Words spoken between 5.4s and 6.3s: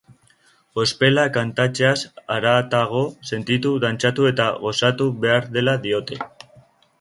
dela diote.